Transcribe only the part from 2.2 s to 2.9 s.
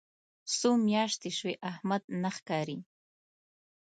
نه ښکاري.